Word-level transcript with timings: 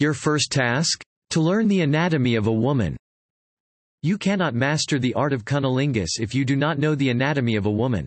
Your 0.00 0.14
first 0.14 0.52
task? 0.52 1.02
To 1.30 1.40
learn 1.40 1.66
the 1.66 1.80
anatomy 1.80 2.36
of 2.36 2.46
a 2.46 2.52
woman. 2.52 2.96
You 4.04 4.16
cannot 4.16 4.54
master 4.54 5.00
the 5.00 5.12
art 5.14 5.32
of 5.32 5.44
cunnilingus 5.44 6.20
if 6.20 6.36
you 6.36 6.44
do 6.44 6.54
not 6.54 6.78
know 6.78 6.94
the 6.94 7.10
anatomy 7.10 7.56
of 7.56 7.66
a 7.66 7.70
woman. 7.70 8.06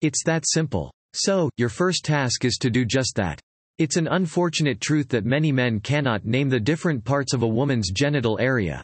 It's 0.00 0.22
that 0.26 0.44
simple. 0.46 0.92
So, 1.14 1.50
your 1.56 1.70
first 1.70 2.04
task 2.04 2.44
is 2.44 2.56
to 2.58 2.70
do 2.70 2.84
just 2.84 3.16
that. 3.16 3.40
It's 3.78 3.96
an 3.96 4.06
unfortunate 4.06 4.80
truth 4.80 5.08
that 5.08 5.24
many 5.24 5.50
men 5.50 5.80
cannot 5.80 6.24
name 6.24 6.48
the 6.48 6.60
different 6.60 7.04
parts 7.04 7.34
of 7.34 7.42
a 7.42 7.48
woman's 7.48 7.90
genital 7.90 8.38
area. 8.38 8.80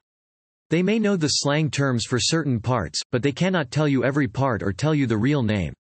They 0.70 0.82
may 0.82 0.98
know 0.98 1.14
the 1.14 1.28
slang 1.28 1.70
terms 1.70 2.04
for 2.04 2.18
certain 2.18 2.58
parts, 2.58 3.00
but 3.12 3.22
they 3.22 3.30
cannot 3.30 3.70
tell 3.70 3.86
you 3.86 4.02
every 4.02 4.26
part 4.26 4.60
or 4.60 4.72
tell 4.72 4.92
you 4.92 5.06
the 5.06 5.16
real 5.16 5.44
name. 5.44 5.72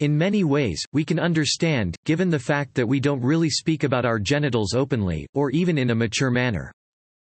In 0.00 0.16
many 0.16 0.44
ways, 0.44 0.84
we 0.92 1.04
can 1.04 1.18
understand, 1.18 1.96
given 2.04 2.30
the 2.30 2.38
fact 2.38 2.74
that 2.74 2.86
we 2.86 3.00
don't 3.00 3.20
really 3.20 3.50
speak 3.50 3.82
about 3.82 4.04
our 4.04 4.20
genitals 4.20 4.72
openly, 4.72 5.26
or 5.34 5.50
even 5.50 5.76
in 5.76 5.90
a 5.90 5.94
mature 5.94 6.30
manner. 6.30 6.70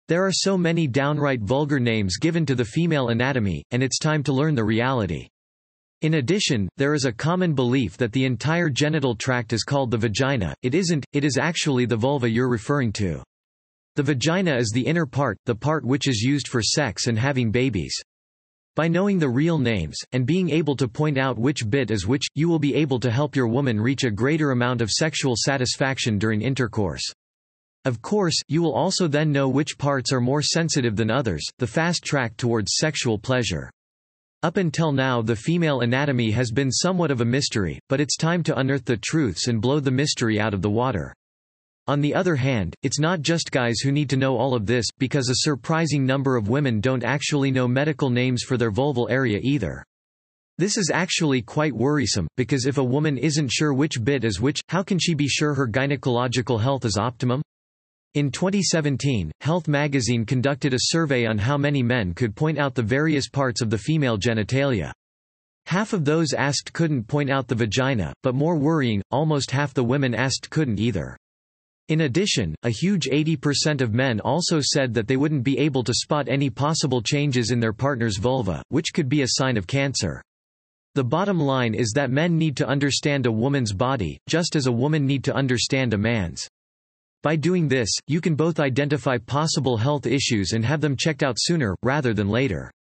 There 0.07 0.25
are 0.25 0.33
so 0.33 0.57
many 0.57 0.87
downright 0.87 1.41
vulgar 1.41 1.81
names 1.81 2.19
given 2.19 2.47
to 2.47 2.55
the 2.55 2.65
female 2.65 3.09
anatomy, 3.09 3.65
and 3.73 3.83
it's 3.83 3.99
time 3.99 4.23
to 4.25 4.33
learn 4.33 4.55
the 4.55 4.63
reality. 4.63 5.27
In 6.03 6.15
addition, 6.15 6.69
there 6.77 6.95
is 6.95 7.05
a 7.05 7.13
common 7.13 7.53
belief 7.53 7.97
that 7.97 8.13
the 8.13 8.25
entire 8.25 8.71
genital 8.71 9.17
tract 9.17 9.53
is 9.53 9.65
called 9.65 9.91
the 9.91 9.99
vagina. 9.99 10.55
It 10.63 10.77
isn't, 10.77 11.05
it 11.13 11.25
is 11.25 11.39
actually 11.39 11.87
the 11.87 11.97
vulva 11.97 12.31
you're 12.31 12.49
referring 12.49 12.93
to. 12.93 13.25
The 13.97 14.05
vagina 14.05 14.57
is 14.57 14.71
the 14.71 14.87
inner 14.87 15.07
part, 15.07 15.37
the 15.47 15.55
part 15.57 15.85
which 15.85 16.07
is 16.07 16.23
used 16.23 16.47
for 16.47 16.63
sex 16.63 17.09
and 17.09 17.19
having 17.19 17.51
babies. 17.51 18.01
By 18.75 18.89
knowing 18.89 19.19
the 19.19 19.29
real 19.29 19.59
names, 19.59 19.99
and 20.13 20.25
being 20.25 20.49
able 20.49 20.77
to 20.77 20.89
point 20.89 21.19
out 21.19 21.39
which 21.39 21.69
bit 21.69 21.91
is 21.91 22.07
which, 22.07 22.27
you 22.35 22.49
will 22.49 22.59
be 22.59 22.75
able 22.75 22.99
to 23.01 23.11
help 23.11 23.37
your 23.37 23.47
woman 23.47 23.79
reach 23.79 24.05
a 24.05 24.11
greater 24.11 24.51
amount 24.51 24.81
of 24.81 24.91
sexual 24.91 25.35
satisfaction 25.37 26.19
during 26.19 26.41
intercourse. 26.41 27.03
Of 27.85 28.01
course, 28.01 28.41
you 28.49 28.63
will 28.63 28.73
also 28.73 29.09
then 29.09 29.31
know 29.31 29.47
which 29.47 29.77
parts 29.77 30.11
are 30.11 30.23
more 30.23 30.41
sensitive 30.41 30.97
than 30.97 31.11
others, 31.11 31.45
the 31.59 31.67
fast 31.67 32.03
track 32.03 32.39
towards 32.39 32.77
sexual 32.77 33.19
pleasure. 33.19 33.71
Up 34.43 34.57
until 34.57 34.91
now 34.91 35.21
the 35.21 35.37
female 35.37 35.81
anatomy 35.81 36.31
has 36.31 36.51
been 36.51 36.73
somewhat 36.73 37.11
of 37.11 37.21
a 37.21 37.27
mystery, 37.27 37.79
but 37.91 38.01
it's 38.01 38.17
time 38.17 38.43
to 38.45 38.59
unearth 38.59 38.87
the 38.87 38.97
truths 38.97 39.49
and 39.49 39.61
blow 39.61 39.81
the 39.81 39.91
mystery 39.91 40.41
out 40.41 40.55
of 40.55 40.63
the 40.63 40.71
water. 40.71 41.13
On 41.89 42.01
the 42.01 42.15
other 42.15 42.37
hand, 42.37 42.77
it's 42.83 43.01
not 43.01 43.23
just 43.23 43.51
guys 43.51 43.81
who 43.81 43.91
need 43.91 44.09
to 44.11 44.17
know 44.17 44.37
all 44.37 44.55
of 44.55 44.67
this, 44.67 44.87
because 44.99 45.29
a 45.29 45.39
surprising 45.39 46.07
number 46.07 46.37
of 46.37 46.49
women 46.49 46.81
don't 46.81 47.03
actually 47.03 47.51
know 47.51 47.67
medical 47.67 48.09
names 48.09 48.45
for 48.45 48.57
their 48.57 48.71
vulval 48.71 49.11
area 49.11 49.41
either. 49.43 49.85
This 50.59 50.77
is 50.77 50.93
actually 50.95 51.43
quite 51.43 51.75
worrisome, 51.75 52.29
because 52.37 52.67
if 52.67 52.79
a 52.79 52.85
woman 52.85 53.19
isn't 53.19 53.51
sure 53.51 53.75
which 53.75 54.05
bit 54.05 54.23
is 54.23 54.41
which, 54.41 54.61
how 54.69 54.85
can 54.85 54.99
she 54.99 55.15
be 55.15 55.27
sure 55.27 55.55
her 55.55 55.67
gynecological 55.67 56.61
health 56.61 56.85
is 56.85 56.97
optimum? 56.97 57.43
In 58.15 58.31
2017, 58.31 59.33
Health 59.41 59.67
magazine 59.67 60.25
conducted 60.25 60.75
a 60.75 60.79
survey 60.83 61.27
on 61.27 61.39
how 61.39 61.57
many 61.57 61.83
men 61.83 62.15
could 62.15 62.37
point 62.37 62.59
out 62.59 62.75
the 62.75 62.83
various 62.83 63.29
parts 63.29 63.61
of 63.61 63.71
the 63.71 63.79
female 63.79 64.19
genitalia. 64.19 64.93
Half 65.67 65.95
of 65.95 66.05
those 66.05 66.33
asked 66.33 66.73
couldn't 66.73 67.09
point 67.09 67.31
out 67.31 67.49
the 67.49 67.55
vagina, 67.55 68.13
but 68.23 68.35
more 68.35 68.57
worrying, 68.57 69.03
almost 69.11 69.51
half 69.51 69.75
the 69.75 69.83
women 69.83 70.15
asked 70.15 70.51
couldn't 70.51 70.79
either. 70.79 71.17
In 71.93 72.01
addition, 72.01 72.55
a 72.63 72.71
huge 72.71 73.11
80% 73.11 73.83
of 73.83 73.93
men 73.93 74.19
also 74.21 74.61
said 74.63 74.95
that 74.95 75.07
they 75.07 75.19
wouldn't 75.19 75.45
be 75.45 75.59
able 75.59 75.85
to 75.85 75.93
spot 75.93 76.27
any 76.27 76.49
possible 76.49 77.03
changes 77.03 77.51
in 77.51 77.61
their 77.61 77.75
partner's 77.75 78.17
vulva, 78.17 78.63
which 78.71 78.95
could 78.95 79.11
be 79.11 79.21
a 79.21 79.33
sign 79.33 79.59
of 79.59 79.67
cancer. 79.67 80.23
The 80.95 81.05
bottom 81.05 81.39
line 81.39 81.75
is 81.75 81.93
that 81.95 82.11
men 82.11 82.39
need 82.39 82.57
to 82.57 82.67
understand 82.67 83.27
a 83.27 83.31
woman's 83.31 83.75
body, 83.75 84.17
just 84.27 84.57
as 84.57 84.69
a 84.69 84.73
woman 84.73 85.05
need 85.05 85.23
to 85.25 85.35
understand 85.35 85.93
a 85.93 85.99
man's. 85.99 86.49
By 87.23 87.37
doing 87.37 87.69
this, 87.69 87.91
you 88.07 88.23
can 88.23 88.37
both 88.37 88.59
identify 88.59 89.19
possible 89.19 89.77
health 89.77 90.07
issues 90.07 90.53
and 90.55 90.65
have 90.65 90.81
them 90.81 90.97
checked 90.97 91.23
out 91.23 91.37
sooner, 91.39 91.77
rather 91.83 92.15
than 92.15 92.31
later. 92.31 92.71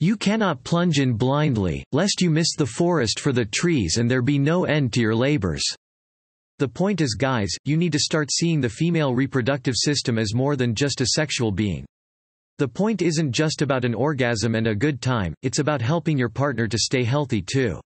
You 0.00 0.16
cannot 0.16 0.64
plunge 0.64 0.98
in 0.98 1.12
blindly, 1.12 1.84
lest 1.92 2.20
you 2.20 2.30
miss 2.30 2.56
the 2.56 2.66
forest 2.66 3.20
for 3.20 3.32
the 3.32 3.44
trees 3.44 3.98
and 3.98 4.10
there 4.10 4.22
be 4.22 4.40
no 4.40 4.64
end 4.64 4.92
to 4.94 5.00
your 5.00 5.14
labors. 5.14 5.62
The 6.60 6.68
point 6.68 7.00
is 7.00 7.14
guys, 7.14 7.48
you 7.64 7.78
need 7.78 7.92
to 7.92 7.98
start 7.98 8.30
seeing 8.30 8.60
the 8.60 8.68
female 8.68 9.14
reproductive 9.14 9.72
system 9.78 10.18
as 10.18 10.34
more 10.34 10.56
than 10.56 10.74
just 10.74 11.00
a 11.00 11.06
sexual 11.06 11.50
being. 11.50 11.86
The 12.58 12.68
point 12.68 13.00
isn't 13.00 13.32
just 13.32 13.62
about 13.62 13.86
an 13.86 13.94
orgasm 13.94 14.54
and 14.54 14.66
a 14.66 14.74
good 14.74 15.00
time, 15.00 15.32
it's 15.40 15.58
about 15.58 15.80
helping 15.80 16.18
your 16.18 16.28
partner 16.28 16.68
to 16.68 16.78
stay 16.78 17.02
healthy 17.02 17.40
too. 17.40 17.80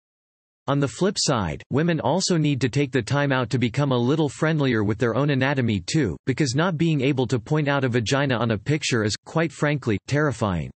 On 0.66 0.80
the 0.80 0.88
flip 0.88 1.18
side, 1.20 1.62
women 1.70 2.00
also 2.00 2.36
need 2.36 2.60
to 2.62 2.68
take 2.68 2.90
the 2.90 3.00
time 3.00 3.30
out 3.30 3.48
to 3.50 3.60
become 3.60 3.92
a 3.92 3.96
little 3.96 4.28
friendlier 4.28 4.82
with 4.82 4.98
their 4.98 5.14
own 5.14 5.30
anatomy 5.30 5.78
too, 5.78 6.16
because 6.26 6.56
not 6.56 6.76
being 6.76 7.00
able 7.00 7.28
to 7.28 7.38
point 7.38 7.68
out 7.68 7.84
a 7.84 7.88
vagina 7.88 8.34
on 8.34 8.50
a 8.50 8.58
picture 8.58 9.04
is, 9.04 9.14
quite 9.14 9.52
frankly, 9.52 9.98
terrifying. 10.08 10.72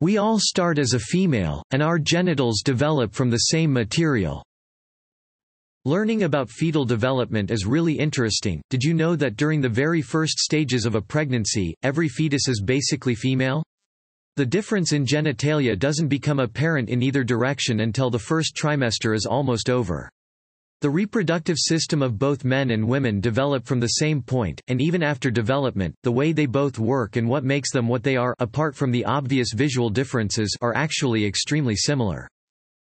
We 0.00 0.16
all 0.16 0.40
start 0.40 0.80
as 0.80 0.92
a 0.92 0.98
female, 0.98 1.62
and 1.70 1.84
our 1.84 2.00
genitals 2.00 2.62
develop 2.64 3.14
from 3.14 3.30
the 3.30 3.36
same 3.52 3.72
material. 3.72 4.42
Learning 5.84 6.22
about 6.22 6.48
fetal 6.48 6.84
development 6.84 7.50
is 7.50 7.66
really 7.66 7.98
interesting. 7.98 8.62
Did 8.70 8.84
you 8.84 8.94
know 8.94 9.16
that 9.16 9.34
during 9.34 9.60
the 9.60 9.68
very 9.68 10.00
first 10.00 10.38
stages 10.38 10.86
of 10.86 10.94
a 10.94 11.00
pregnancy, 11.00 11.74
every 11.82 12.08
fetus 12.08 12.46
is 12.46 12.62
basically 12.62 13.16
female? 13.16 13.64
The 14.36 14.46
difference 14.46 14.92
in 14.92 15.04
genitalia 15.04 15.76
doesn't 15.76 16.06
become 16.06 16.38
apparent 16.38 16.88
in 16.88 17.02
either 17.02 17.24
direction 17.24 17.80
until 17.80 18.10
the 18.10 18.18
first 18.20 18.54
trimester 18.54 19.12
is 19.12 19.26
almost 19.26 19.68
over. 19.68 20.08
The 20.82 20.90
reproductive 20.90 21.58
system 21.58 22.00
of 22.00 22.16
both 22.16 22.44
men 22.44 22.70
and 22.70 22.86
women 22.86 23.20
develop 23.20 23.66
from 23.66 23.80
the 23.80 23.98
same 23.98 24.22
point, 24.22 24.60
and 24.68 24.80
even 24.80 25.02
after 25.02 25.32
development, 25.32 25.96
the 26.04 26.12
way 26.12 26.30
they 26.30 26.46
both 26.46 26.78
work 26.78 27.16
and 27.16 27.28
what 27.28 27.42
makes 27.42 27.72
them 27.72 27.88
what 27.88 28.04
they 28.04 28.14
are 28.14 28.36
apart 28.38 28.76
from 28.76 28.92
the 28.92 29.04
obvious 29.04 29.52
visual 29.52 29.90
differences 29.90 30.56
are 30.60 30.76
actually 30.76 31.26
extremely 31.26 31.74
similar. 31.74 32.28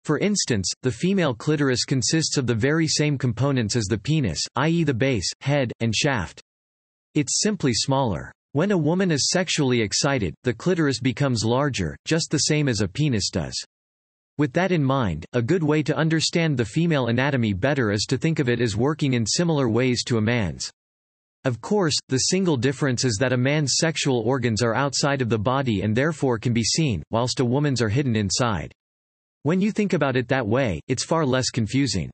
For 0.06 0.21
instance, 0.21 0.71
the 0.84 0.93
female 0.93 1.34
clitoris 1.34 1.84
consists 1.84 2.37
of 2.37 2.47
the 2.47 2.55
very 2.55 2.87
same 2.87 3.19
components 3.19 3.75
as 3.75 3.87
the 3.87 3.99
penis, 3.99 4.39
i.e. 4.55 4.84
the 4.84 4.94
base, 4.94 5.28
head, 5.41 5.72
and 5.81 5.93
shaft. 5.93 6.41
It's 7.17 7.41
simply 7.43 7.72
smaller. 7.75 8.31
When 8.53 8.71
a 8.71 8.78
woman 8.78 9.11
is 9.11 9.31
sexually 9.31 9.81
excited, 9.81 10.33
the 10.45 10.55
clitoris 10.55 11.00
becomes 11.00 11.45
larger, 11.45 11.97
just 12.05 12.31
the 12.31 12.39
same 12.39 12.69
as 12.69 12.83
a 12.83 12.87
penis 12.87 13.31
does. 13.31 13.61
With 14.39 14.53
that 14.53 14.71
in 14.71 14.84
mind, 14.84 15.27
a 15.33 15.43
good 15.43 15.65
way 15.65 15.83
to 15.83 15.97
understand 15.97 16.56
the 16.56 16.65
female 16.65 17.09
anatomy 17.09 17.53
better 17.53 17.91
is 17.91 18.05
to 18.05 18.16
think 18.16 18.39
of 18.39 18.49
it 18.49 18.61
as 18.61 18.77
working 18.77 19.15
in 19.15 19.27
similar 19.27 19.69
ways 19.69 20.05
to 20.05 20.19
a 20.19 20.22
man's. 20.22 20.71
Of 21.45 21.61
course, 21.61 21.97
the 22.09 22.19
single 22.19 22.56
difference 22.56 23.05
is 23.05 23.16
that 23.19 23.33
a 23.33 23.37
man's 23.37 23.75
sexual 23.81 24.21
organs 24.21 24.62
are 24.62 24.77
outside 24.77 25.21
of 25.21 25.31
the 25.31 25.39
body 25.41 25.81
and 25.81 25.97
therefore 25.97 26.39
can 26.39 26.53
be 26.53 26.62
seen, 26.62 27.03
whilst 27.11 27.41
a 27.41 27.45
woman's 27.45 27.83
are 27.83 27.89
hidden 27.89 28.15
inside. 28.15 28.72
When 29.47 29.61
you 29.61 29.71
think 29.71 29.93
about 29.93 30.17
it 30.17 30.27
that 30.27 30.45
way, 30.45 30.81
it's 30.89 31.05
far 31.05 31.25
less 31.25 31.51
confusing. 31.51 32.11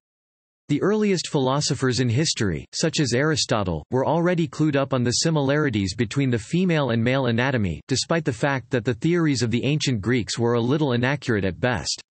The 0.68 0.82
earliest 0.82 1.28
philosophers 1.28 2.00
in 2.00 2.10
history, 2.10 2.66
such 2.74 3.00
as 3.00 3.14
Aristotle, 3.14 3.86
were 3.90 4.06
already 4.06 4.46
clued 4.46 4.76
up 4.76 4.92
on 4.92 5.02
the 5.02 5.12
similarities 5.22 5.94
between 5.94 6.28
the 6.28 6.38
female 6.38 6.90
and 6.90 7.02
male 7.02 7.28
anatomy, 7.28 7.80
despite 7.88 8.26
the 8.26 8.34
fact 8.34 8.68
that 8.68 8.84
the 8.84 8.92
theories 8.92 9.40
of 9.42 9.50
the 9.50 9.64
ancient 9.64 10.02
Greeks 10.02 10.38
were 10.38 10.56
a 10.56 10.60
little 10.60 10.92
inaccurate 10.92 11.46
at 11.46 11.58
best. 11.58 12.02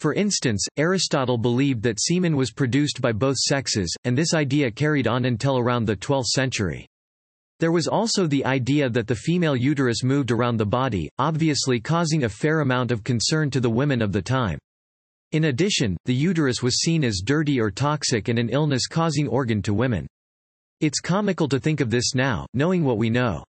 For 0.00 0.12
instance, 0.12 0.66
Aristotle 0.76 1.38
believed 1.38 1.84
that 1.84 2.00
semen 2.00 2.34
was 2.34 2.50
produced 2.50 3.00
by 3.00 3.12
both 3.12 3.36
sexes, 3.36 3.94
and 4.02 4.18
this 4.18 4.34
idea 4.34 4.72
carried 4.72 5.06
on 5.06 5.26
until 5.26 5.56
around 5.56 5.84
the 5.84 5.94
12th 5.94 6.30
century. 6.34 6.84
There 7.60 7.72
was 7.72 7.88
also 7.88 8.26
the 8.26 8.44
idea 8.44 8.88
that 8.88 9.08
the 9.08 9.16
female 9.16 9.56
uterus 9.56 10.04
moved 10.04 10.30
around 10.30 10.58
the 10.58 10.66
body, 10.66 11.08
obviously 11.18 11.80
causing 11.80 12.22
a 12.22 12.28
fair 12.28 12.60
amount 12.60 12.92
of 12.92 13.02
concern 13.02 13.50
to 13.50 13.60
the 13.60 13.68
women 13.68 14.00
of 14.00 14.12
the 14.12 14.22
time. 14.22 14.58
In 15.32 15.44
addition, 15.44 15.96
the 16.04 16.14
uterus 16.14 16.62
was 16.62 16.80
seen 16.80 17.04
as 17.04 17.20
dirty 17.24 17.60
or 17.60 17.72
toxic 17.72 18.28
and 18.28 18.38
an 18.38 18.48
illness-causing 18.48 19.26
organ 19.26 19.60
to 19.62 19.74
women. 19.74 20.06
It's 20.80 21.00
comical 21.00 21.48
to 21.48 21.58
think 21.58 21.80
of 21.80 21.90
this 21.90 22.14
now, 22.14 22.46
knowing 22.54 22.84
what 22.84 22.96
we 22.96 23.10
know. 23.10 23.42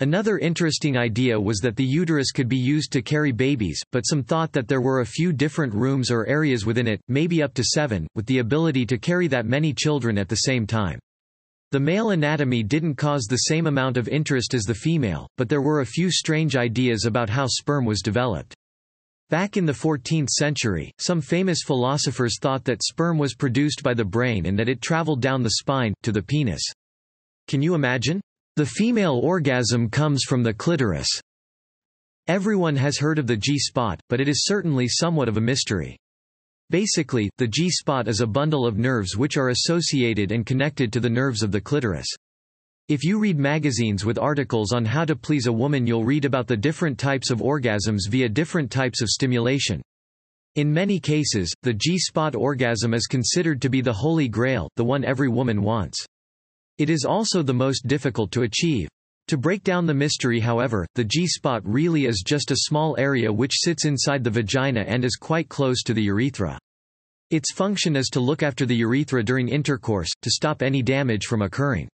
Another 0.00 0.38
interesting 0.38 0.98
idea 0.98 1.40
was 1.40 1.58
that 1.60 1.76
the 1.76 1.84
uterus 1.84 2.32
could 2.32 2.48
be 2.48 2.58
used 2.58 2.92
to 2.92 3.02
carry 3.02 3.32
babies, 3.32 3.80
but 3.90 4.02
some 4.02 4.22
thought 4.22 4.52
that 4.52 4.68
there 4.68 4.82
were 4.82 5.00
a 5.00 5.06
few 5.06 5.32
different 5.32 5.74
rooms 5.74 6.10
or 6.10 6.26
areas 6.26 6.66
within 6.66 6.86
it, 6.86 7.00
maybe 7.08 7.42
up 7.42 7.54
to 7.54 7.64
seven, 7.64 8.06
with 8.14 8.26
the 8.26 8.38
ability 8.38 8.84
to 8.84 8.98
carry 8.98 9.28
that 9.28 9.46
many 9.46 9.72
children 9.72 10.18
at 10.18 10.28
the 10.28 10.36
same 10.36 10.66
time. 10.66 10.98
The 11.72 11.78
male 11.78 12.10
anatomy 12.10 12.64
didn't 12.64 12.96
cause 12.96 13.26
the 13.28 13.36
same 13.36 13.68
amount 13.68 13.96
of 13.96 14.08
interest 14.08 14.54
as 14.54 14.64
the 14.64 14.74
female, 14.74 15.28
but 15.36 15.48
there 15.48 15.62
were 15.62 15.82
a 15.82 15.86
few 15.86 16.10
strange 16.10 16.56
ideas 16.56 17.04
about 17.04 17.30
how 17.30 17.46
sperm 17.46 17.84
was 17.84 18.02
developed. 18.02 18.56
Back 19.28 19.56
in 19.56 19.66
the 19.66 19.72
14th 19.72 20.30
century, 20.30 20.90
some 20.98 21.20
famous 21.20 21.60
philosophers 21.64 22.38
thought 22.40 22.64
that 22.64 22.82
sperm 22.82 23.18
was 23.18 23.36
produced 23.36 23.84
by 23.84 23.94
the 23.94 24.04
brain 24.04 24.46
and 24.46 24.58
that 24.58 24.68
it 24.68 24.82
traveled 24.82 25.22
down 25.22 25.44
the 25.44 25.50
spine, 25.60 25.94
to 26.02 26.10
the 26.10 26.20
penis. 26.20 26.62
Can 27.46 27.62
you 27.62 27.76
imagine? 27.76 28.20
The 28.56 28.66
female 28.66 29.20
orgasm 29.22 29.88
comes 29.90 30.24
from 30.24 30.42
the 30.42 30.52
clitoris. 30.52 31.20
Everyone 32.26 32.74
has 32.74 32.98
heard 32.98 33.20
of 33.20 33.28
the 33.28 33.36
G-spot, 33.36 34.00
but 34.08 34.20
it 34.20 34.28
is 34.28 34.44
certainly 34.44 34.88
somewhat 34.88 35.28
of 35.28 35.36
a 35.36 35.40
mystery. 35.40 35.96
Basically, 36.70 37.28
the 37.36 37.48
G-spot 37.48 38.06
is 38.06 38.20
a 38.20 38.26
bundle 38.28 38.64
of 38.64 38.78
nerves 38.78 39.16
which 39.16 39.36
are 39.36 39.48
associated 39.48 40.30
and 40.30 40.46
connected 40.46 40.92
to 40.92 41.00
the 41.00 41.10
nerves 41.10 41.42
of 41.42 41.50
the 41.50 41.60
clitoris. 41.60 42.06
If 42.88 43.02
you 43.02 43.18
read 43.18 43.40
magazines 43.40 44.04
with 44.04 44.20
articles 44.20 44.72
on 44.72 44.84
how 44.84 45.04
to 45.04 45.16
please 45.16 45.48
a 45.48 45.52
woman 45.52 45.84
you'll 45.84 46.04
read 46.04 46.24
about 46.24 46.46
the 46.46 46.56
different 46.56 46.96
types 46.96 47.32
of 47.32 47.40
orgasms 47.40 48.08
via 48.08 48.28
different 48.28 48.70
types 48.70 49.02
of 49.02 49.08
stimulation. 49.08 49.82
In 50.54 50.72
many 50.72 51.00
cases, 51.00 51.52
the 51.62 51.74
G-spot 51.74 52.36
orgasm 52.36 52.94
is 52.94 53.08
considered 53.08 53.60
to 53.62 53.68
be 53.68 53.80
the 53.80 53.92
holy 53.92 54.28
grail, 54.28 54.68
the 54.76 54.84
one 54.84 55.04
every 55.04 55.28
woman 55.28 55.62
wants. 55.62 56.06
It 56.78 56.88
is 56.88 57.04
also 57.04 57.42
the 57.42 57.52
most 57.52 57.88
difficult 57.88 58.30
to 58.30 58.42
achieve. 58.42 58.88
To 59.30 59.36
break 59.36 59.62
down 59.62 59.86
the 59.86 59.94
mystery 59.94 60.40
however, 60.40 60.84
the 60.96 61.04
G-spot 61.04 61.62
really 61.64 62.06
is 62.06 62.24
just 62.26 62.50
a 62.50 62.62
small 62.62 62.96
area 62.98 63.32
which 63.32 63.60
sits 63.60 63.84
inside 63.84 64.24
the 64.24 64.30
vagina 64.30 64.80
and 64.80 65.04
is 65.04 65.14
quite 65.14 65.48
close 65.48 65.84
to 65.84 65.94
the 65.94 66.02
urethra. 66.02 66.58
Its 67.30 67.52
function 67.52 67.94
is 67.94 68.08
to 68.08 68.18
look 68.18 68.42
after 68.42 68.66
the 68.66 68.74
urethra 68.74 69.22
during 69.22 69.48
intercourse, 69.48 70.10
to 70.22 70.32
stop 70.32 70.62
any 70.62 70.82
damage 70.82 71.26
from 71.26 71.42
occurring. 71.42 71.88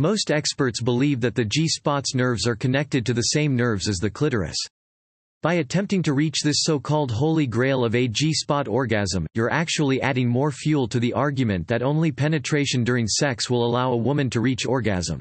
Most 0.00 0.32
experts 0.32 0.82
believe 0.82 1.20
that 1.20 1.36
the 1.36 1.44
G-spot's 1.44 2.16
nerves 2.16 2.48
are 2.48 2.56
connected 2.56 3.06
to 3.06 3.14
the 3.14 3.28
same 3.30 3.54
nerves 3.54 3.88
as 3.88 3.98
the 3.98 4.10
clitoris. 4.10 4.58
By 5.42 5.54
attempting 5.54 6.02
to 6.02 6.14
reach 6.14 6.40
this 6.42 6.64
so-called 6.64 7.12
holy 7.12 7.46
grail 7.46 7.84
of 7.84 7.94
a 7.94 8.08
G-spot 8.08 8.66
orgasm, 8.66 9.24
you're 9.34 9.52
actually 9.52 10.02
adding 10.02 10.28
more 10.28 10.50
fuel 10.50 10.88
to 10.88 10.98
the 10.98 11.12
argument 11.12 11.68
that 11.68 11.84
only 11.84 12.10
penetration 12.10 12.82
during 12.82 13.06
sex 13.06 13.48
will 13.48 13.64
allow 13.64 13.92
a 13.92 13.96
woman 13.96 14.28
to 14.30 14.40
reach 14.40 14.66
orgasm. 14.66 15.20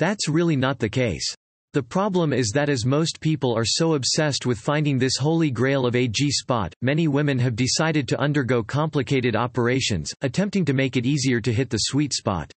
That's 0.00 0.30
really 0.30 0.56
not 0.56 0.78
the 0.78 0.88
case. 0.88 1.34
The 1.74 1.82
problem 1.82 2.32
is 2.32 2.52
that 2.54 2.70
as 2.70 2.86
most 2.86 3.20
people 3.20 3.54
are 3.54 3.66
so 3.66 3.96
obsessed 3.96 4.46
with 4.46 4.58
finding 4.58 4.98
this 4.98 5.18
holy 5.18 5.50
grail 5.50 5.84
of 5.84 5.94
a 5.94 6.08
G-spot, 6.08 6.72
many 6.80 7.06
women 7.06 7.38
have 7.38 7.54
decided 7.54 8.08
to 8.08 8.18
undergo 8.18 8.62
complicated 8.62 9.36
operations, 9.36 10.14
attempting 10.22 10.64
to 10.64 10.72
make 10.72 10.96
it 10.96 11.04
easier 11.04 11.38
to 11.42 11.52
hit 11.52 11.68
the 11.68 11.76
sweet 11.76 12.14
spot. 12.14 12.50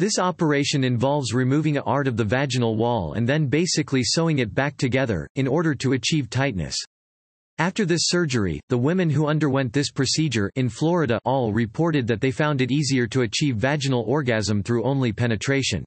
This 0.00 0.18
operation 0.18 0.82
involves 0.82 1.32
removing 1.32 1.76
a 1.76 1.82
art 1.82 2.08
of 2.08 2.16
the 2.16 2.24
vaginal 2.24 2.74
wall 2.74 3.12
and 3.12 3.26
then 3.26 3.46
basically 3.46 4.02
sewing 4.02 4.40
it 4.40 4.52
back 4.52 4.76
together, 4.76 5.28
in 5.36 5.46
order 5.46 5.76
to 5.76 5.92
achieve 5.92 6.28
tightness. 6.28 6.76
After 7.58 7.84
this 7.84 8.06
surgery, 8.06 8.58
the 8.68 8.76
women 8.76 9.08
who 9.08 9.28
underwent 9.28 9.72
this 9.72 9.92
procedure 9.92 10.50
in 10.56 10.68
Florida 10.68 11.20
all 11.24 11.52
reported 11.52 12.08
that 12.08 12.20
they 12.20 12.32
found 12.32 12.60
it 12.60 12.72
easier 12.72 13.06
to 13.06 13.20
achieve 13.20 13.58
vaginal 13.58 14.02
orgasm 14.08 14.60
through 14.60 14.82
only 14.82 15.12
penetration. 15.12 15.84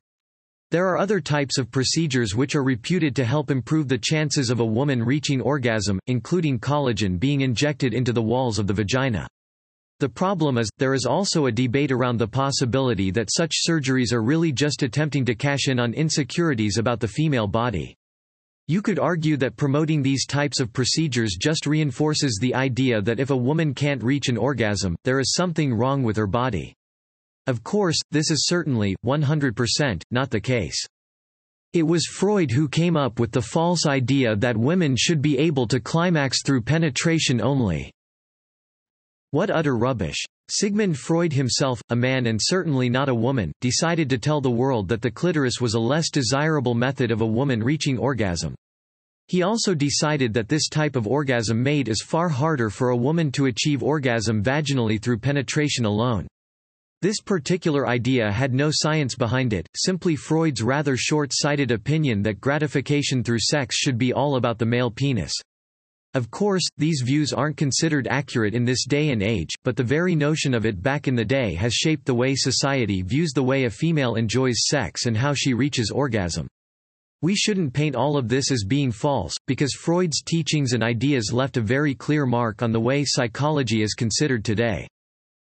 There 0.69 0.87
are 0.89 0.97
other 0.97 1.21
types 1.21 1.57
of 1.57 1.71
procedures 1.71 2.35
which 2.35 2.53
are 2.53 2.63
reputed 2.63 3.15
to 3.15 3.23
help 3.23 3.51
improve 3.51 3.87
the 3.87 3.97
chances 3.97 4.49
of 4.49 4.59
a 4.59 4.65
woman 4.65 5.01
reaching 5.01 5.39
orgasm, 5.39 5.97
including 6.07 6.59
collagen 6.59 7.17
being 7.17 7.39
injected 7.39 7.93
into 7.93 8.11
the 8.11 8.21
walls 8.21 8.59
of 8.59 8.67
the 8.67 8.73
vagina. 8.73 9.29
The 9.99 10.09
problem 10.09 10.57
is, 10.57 10.69
there 10.77 10.93
is 10.93 11.05
also 11.05 11.45
a 11.45 11.51
debate 11.53 11.91
around 11.91 12.17
the 12.17 12.27
possibility 12.27 13.11
that 13.11 13.29
such 13.33 13.55
surgeries 13.67 14.11
are 14.11 14.21
really 14.21 14.51
just 14.51 14.83
attempting 14.83 15.23
to 15.25 15.35
cash 15.35 15.69
in 15.69 15.79
on 15.79 15.93
insecurities 15.93 16.77
about 16.77 16.99
the 16.99 17.07
female 17.07 17.47
body. 17.47 17.95
You 18.67 18.81
could 18.81 18.99
argue 18.99 19.37
that 19.37 19.55
promoting 19.55 20.03
these 20.03 20.25
types 20.25 20.59
of 20.59 20.73
procedures 20.73 21.37
just 21.39 21.65
reinforces 21.65 22.37
the 22.41 22.53
idea 22.53 23.01
that 23.01 23.21
if 23.21 23.29
a 23.29 23.37
woman 23.37 23.73
can't 23.73 24.03
reach 24.03 24.27
an 24.27 24.35
orgasm, 24.35 24.97
there 25.05 25.21
is 25.21 25.33
something 25.33 25.73
wrong 25.73 26.03
with 26.03 26.17
her 26.17 26.27
body. 26.27 26.75
Of 27.47 27.63
course, 27.63 27.97
this 28.11 28.29
is 28.29 28.45
certainly, 28.45 28.95
100%, 29.05 30.03
not 30.11 30.29
the 30.29 30.41
case. 30.41 30.85
It 31.71 31.83
was 31.83 32.05
Freud 32.05 32.51
who 32.51 32.67
came 32.67 32.97
up 32.97 33.19
with 33.19 33.31
the 33.31 33.41
false 33.41 33.85
idea 33.85 34.35
that 34.35 34.57
women 34.57 34.95
should 34.97 35.21
be 35.21 35.37
able 35.37 35.65
to 35.67 35.79
climax 35.79 36.43
through 36.43 36.63
penetration 36.63 37.41
only. 37.41 37.91
What 39.31 39.49
utter 39.49 39.77
rubbish. 39.77 40.25
Sigmund 40.49 40.97
Freud 40.97 41.31
himself, 41.31 41.81
a 41.89 41.95
man 41.95 42.27
and 42.27 42.39
certainly 42.41 42.89
not 42.89 43.09
a 43.09 43.15
woman, 43.15 43.51
decided 43.61 44.09
to 44.09 44.17
tell 44.17 44.41
the 44.41 44.49
world 44.49 44.87
that 44.89 45.01
the 45.01 45.11
clitoris 45.11 45.61
was 45.61 45.73
a 45.73 45.79
less 45.79 46.09
desirable 46.09 46.73
method 46.73 47.11
of 47.11 47.21
a 47.21 47.25
woman 47.25 47.63
reaching 47.63 47.97
orgasm. 47.97 48.55
He 49.27 49.41
also 49.41 49.73
decided 49.73 50.33
that 50.33 50.47
this 50.47 50.69
type 50.69 50.95
of 50.95 51.07
orgasm 51.07 51.61
made 51.61 51.89
is 51.89 52.01
far 52.01 52.29
harder 52.29 52.69
for 52.69 52.89
a 52.89 52.97
woman 52.97 53.31
to 53.33 53.47
achieve 53.47 53.83
orgasm 53.83 54.41
vaginally 54.41 55.01
through 55.01 55.19
penetration 55.19 55.85
alone. 55.85 56.27
This 57.03 57.21
particular 57.21 57.87
idea 57.87 58.31
had 58.31 58.55
no 58.55 58.71
science 58.71 59.13
behind 59.13 59.53
it, 59.53 59.69
simply 59.75 60.15
Freud's 60.15 60.63
rather 60.63 60.97
short-sighted 60.97 61.69
opinion 61.69 62.23
that 62.23 62.41
gratification 62.41 63.23
through 63.23 63.37
sex 63.39 63.75
should 63.75 63.99
be 63.99 64.13
all 64.13 64.35
about 64.35 64.57
the 64.57 64.65
male 64.65 64.89
penis. 64.89 65.33
Of 66.15 66.31
course, 66.31 66.63
these 66.77 67.03
views 67.05 67.33
aren't 67.33 67.55
considered 67.55 68.07
accurate 68.07 68.55
in 68.55 68.65
this 68.65 68.83
day 68.87 69.11
and 69.11 69.21
age, 69.21 69.51
but 69.63 69.75
the 69.75 69.83
very 69.83 70.15
notion 70.15 70.55
of 70.55 70.65
it 70.65 70.81
back 70.81 71.07
in 71.07 71.13
the 71.13 71.23
day 71.23 71.53
has 71.53 71.71
shaped 71.71 72.05
the 72.05 72.15
way 72.15 72.33
society 72.33 73.03
views 73.03 73.31
the 73.31 73.43
way 73.43 73.65
a 73.65 73.69
female 73.69 74.15
enjoys 74.15 74.65
sex 74.65 75.05
and 75.05 75.15
how 75.15 75.35
she 75.35 75.53
reaches 75.53 75.91
orgasm. 75.91 76.47
We 77.21 77.35
shouldn't 77.35 77.75
paint 77.75 77.95
all 77.95 78.17
of 78.17 78.27
this 78.27 78.51
as 78.51 78.63
being 78.63 78.91
false, 78.91 79.35
because 79.45 79.73
Freud's 79.73 80.23
teachings 80.23 80.73
and 80.73 80.81
ideas 80.81 81.31
left 81.31 81.57
a 81.57 81.61
very 81.61 81.93
clear 81.93 82.25
mark 82.25 82.63
on 82.63 82.71
the 82.71 82.79
way 82.79 83.03
psychology 83.05 83.83
is 83.83 83.93
considered 83.93 84.43
today. 84.43 84.87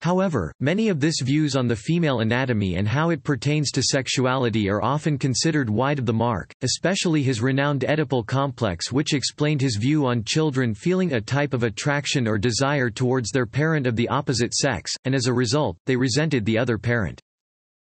However, 0.03 0.53
many 0.61 0.89
of 0.91 1.01
this 1.01 1.21
views 1.21 1.57
on 1.57 1.67
the 1.67 1.75
female 1.75 2.21
anatomy 2.21 2.77
and 2.77 2.87
how 2.87 3.11
it 3.11 3.25
pertains 3.25 3.73
to 3.73 3.83
sexuality 3.83 4.71
are 4.71 4.83
often 4.83 5.19
considered 5.19 5.69
wide 5.69 5.99
of 5.99 6.07
the 6.07 6.13
mark, 6.13 6.53
especially 6.63 7.23
his 7.23 7.43
renowned 7.43 7.85
Oedipal 7.85 8.25
complex 8.25 8.93
which 8.93 9.13
explained 9.13 9.61
his 9.61 9.77
view 9.77 10.07
on 10.07 10.23
children 10.23 10.73
feeling 10.73 11.15
a 11.15 11.21
type 11.21 11.53
of 11.53 11.65
attraction 11.65 12.29
or 12.29 12.39
desire 12.39 12.91
towards 12.91 13.31
their 13.31 13.47
parent 13.47 13.89
of 13.89 13.97
the 13.97 14.09
opposite 14.09 14.55
sex, 14.55 14.93
and 15.05 15.17
as 15.17 15.27
a 15.27 15.33
result, 15.33 15.77
they 15.87 15.97
resented 15.97 16.45
the 16.45 16.59
other 16.59 16.79
parent. 16.79 17.21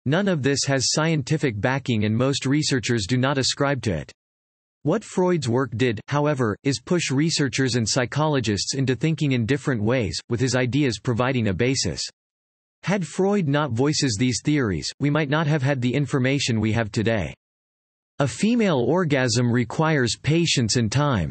None 0.05 0.29
of 0.29 0.43
this 0.43 0.65
has 0.67 0.93
scientific 0.93 1.59
backing 1.59 2.05
and 2.05 2.15
most 2.15 2.45
researchers 2.45 3.07
do 3.07 3.17
not 3.17 3.39
ascribe 3.39 3.81
to 3.83 3.93
it. 3.93 4.13
What 4.85 5.05
Freud's 5.05 5.49
work 5.49 5.71
did, 5.77 6.01
however, 6.09 6.57
is 6.65 6.81
push 6.81 7.13
researchers 7.13 7.77
and 7.77 7.89
psychologists 7.89 8.75
into 8.75 8.97
thinking 8.97 9.31
in 9.31 9.47
different 9.47 9.81
ways, 9.81 10.19
with 10.29 10.41
his 10.41 10.57
ideas 10.57 10.99
providing 10.99 11.47
a 11.47 11.55
basis. 11.55 12.03
Had 12.83 13.07
Freud 13.07 13.47
not 13.47 13.71
voices 13.71 14.17
these 14.19 14.41
theories, 14.43 14.91
we 14.99 15.09
might 15.09 15.29
not 15.29 15.47
have 15.47 15.63
had 15.63 15.81
the 15.81 15.95
information 15.95 16.59
we 16.59 16.73
have 16.73 16.91
today. 16.91 17.33
A 18.19 18.27
female 18.27 18.81
orgasm 18.81 19.53
requires 19.53 20.19
patience 20.21 20.75
and 20.75 20.91
time. 20.91 21.31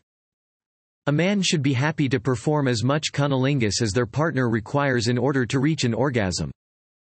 A 1.08 1.12
man 1.12 1.42
should 1.42 1.62
be 1.62 1.74
happy 1.74 2.08
to 2.08 2.22
perform 2.22 2.70
as 2.70 2.86
much 2.86 3.12
cunnilingus 3.12 3.82
as 3.82 3.92
their 3.92 4.06
partner 4.06 4.50
requires 4.50 5.10
in 5.10 5.18
order 5.18 5.46
to 5.46 5.60
reach 5.60 5.84
an 5.84 5.94
orgasm. 5.94 6.52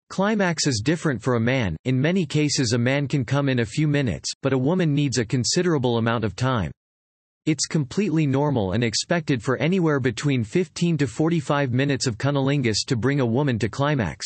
Climax 0.10 0.68
is 0.68 0.82
different 0.84 1.22
for 1.22 1.36
a 1.36 1.40
man, 1.40 1.76
in 1.86 2.00
many 2.00 2.26
cases 2.26 2.74
a 2.74 2.78
man 2.78 3.08
can 3.08 3.26
come 3.26 3.50
in 3.50 3.60
a 3.60 3.66
few 3.66 3.88
minutes, 3.88 4.30
but 4.42 4.54
a 4.54 4.58
woman 4.58 4.94
needs 4.94 5.18
a 5.18 5.26
considerable 5.26 5.98
amount 5.98 6.24
of 6.24 6.36
time. 6.36 6.72
It's 7.46 7.66
completely 7.66 8.26
normal 8.26 8.72
and 8.72 8.84
expected 8.84 9.44
for 9.44 9.58
anywhere 9.58 10.00
between 10.00 10.44
15 10.44 10.98
to 11.00 11.08
45 11.08 11.72
minutes 11.72 12.08
of 12.08 12.18
cunnilingus 12.18 12.86
to 12.88 12.96
bring 12.96 13.20
a 13.20 13.26
woman 13.26 13.60
to 13.60 13.70
climax. 13.70 14.26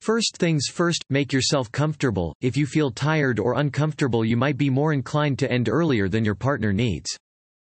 First 0.00 0.36
things 0.36 0.66
first, 0.66 1.04
make 1.10 1.32
yourself 1.32 1.70
comfortable, 1.70 2.34
if 2.40 2.56
you 2.56 2.66
feel 2.66 2.90
tired 2.90 3.38
or 3.38 3.60
uncomfortable 3.60 4.24
you 4.24 4.36
might 4.36 4.56
be 4.56 4.68
more 4.68 4.92
inclined 4.92 5.38
to 5.38 5.50
end 5.52 5.68
earlier 5.68 6.08
than 6.08 6.24
your 6.24 6.34
partner 6.34 6.72
needs. 6.72 7.08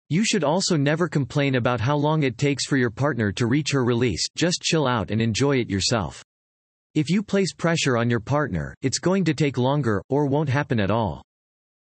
You 0.09 0.23
should 0.23 0.43
also 0.43 0.77
never 0.77 1.07
complain 1.07 1.55
about 1.55 1.81
how 1.81 1.97
long 1.97 2.23
it 2.23 2.37
takes 2.37 2.65
for 2.65 2.77
your 2.77 2.91
partner 2.91 3.31
to 3.31 3.47
reach 3.47 3.71
her 3.71 3.83
release, 3.83 4.23
just 4.37 4.61
chill 4.61 4.87
out 4.87 5.11
and 5.11 5.19
enjoy 5.19 5.57
it 5.57 5.69
yourself. 5.69 6.23
If 6.95 7.09
you 7.09 7.21
place 7.21 7.51
pressure 7.51 7.97
on 7.97 8.09
your 8.09 8.21
partner, 8.21 8.73
it's 8.81 8.99
going 8.99 9.25
to 9.25 9.33
take 9.33 9.57
longer, 9.57 10.01
or 10.07 10.27
won't 10.27 10.47
happen 10.47 10.79
at 10.79 10.89
all. 10.89 11.21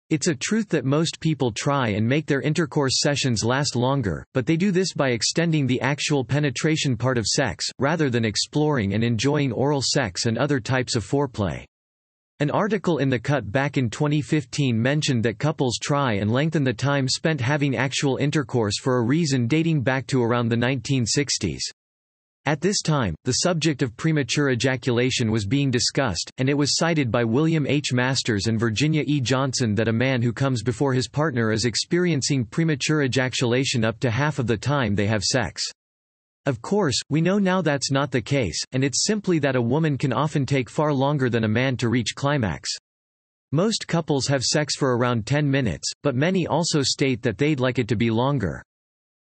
It's 0.09 0.29
a 0.29 0.37
truth 0.37 0.69
that 0.69 0.85
most 0.85 1.19
people 1.19 1.51
try 1.51 1.89
and 1.89 2.07
make 2.07 2.27
their 2.27 2.41
intercourse 2.41 3.01
sessions 3.01 3.43
last 3.43 3.75
longer, 3.75 4.25
but 4.35 4.47
they 4.47 4.57
do 4.57 4.71
this 4.71 4.95
by 4.95 5.09
extending 5.09 5.67
the 5.67 5.81
actual 5.81 6.25
penetration 6.25 6.97
part 6.97 7.19
of 7.19 7.27
sex, 7.27 7.67
rather 7.81 8.09
than 8.09 8.25
exploring 8.25 8.95
and 8.95 9.03
enjoying 9.03 9.51
oral 9.51 9.83
sex 9.85 10.27
and 10.27 10.39
other 10.39 10.61
types 10.61 10.95
of 10.95 11.05
foreplay. 11.05 11.65
An 12.39 12.53
article 12.53 12.99
in 12.99 13.09
The 13.09 13.19
Cut 13.19 13.51
back 13.51 13.79
in 13.79 13.91
2015 13.91 14.81
mentioned 14.81 15.25
that 15.25 15.41
couples 15.41 15.77
try 15.83 16.13
and 16.15 16.31
lengthen 16.31 16.63
the 16.63 16.73
time 16.73 17.09
spent 17.09 17.41
having 17.41 17.77
actual 17.77 18.19
intercourse 18.19 18.79
for 18.79 18.99
a 18.99 19.05
reason 19.05 19.49
dating 19.49 19.83
back 19.83 20.07
to 20.07 20.23
around 20.23 20.51
the 20.51 20.57
1960s. 20.57 21.63
At 22.47 22.63
this 22.63 22.81
time, 22.81 23.15
the 23.25 23.33
subject 23.33 23.83
of 23.83 23.97
premature 23.97 24.51
ejaculation 24.51 25.31
was 25.31 25.45
being 25.45 25.71
discussed, 25.71 26.31
and 26.39 26.49
it 26.49 26.57
was 26.57 26.77
cited 26.77 27.11
by 27.11 27.23
William 27.23 27.67
H. 27.67 27.93
Masters 27.93 28.47
and 28.47 28.59
Virginia 28.59 29.05
E. 29.07 29.21
Johnson 29.21 29.75
that 29.75 29.89
a 29.89 29.93
man 29.93 30.23
who 30.23 30.33
comes 30.33 30.63
before 30.63 30.95
his 30.95 31.07
partner 31.07 31.53
is 31.53 31.67
experiencing 31.67 32.47
premature 32.47 33.03
ejaculation 33.03 33.85
up 33.85 34.01
to 34.01 34.11
half 34.11 34.39
of 34.39 34.47
the 34.47 34.57
time 34.57 34.95
they 34.95 35.07
have 35.07 35.23
sex. 35.23 35.63
Of 36.47 36.63
course, 36.63 36.99
we 37.11 37.21
know 37.21 37.39
now 37.39 37.61
that's 37.61 37.91
not 37.91 38.11
the 38.11 38.23
case, 38.23 38.59
and 38.73 38.83
it's 38.83 39.05
simply 39.05 39.39
that 39.41 39.57
a 39.57 39.63
woman 39.63 39.99
can 39.99 40.13
often 40.13 40.47
take 40.47 40.71
far 40.71 40.95
longer 40.95 41.29
than 41.29 41.45
a 41.45 41.49
man 41.49 41.77
to 41.77 41.91
reach 41.91 42.15
climax. 42.15 42.71
Most 43.53 43.87
couples 43.87 44.27
have 44.29 44.43
sex 44.43 44.77
for 44.77 44.97
around 44.97 45.27
10 45.27 45.51
minutes, 45.51 45.91
but 46.03 46.15
many 46.15 46.47
also 46.47 46.81
state 46.83 47.21
that 47.21 47.37
they'd 47.37 47.61
like 47.61 47.79
it 47.79 47.89
to 47.89 47.97
be 47.97 48.11
longer. 48.11 48.63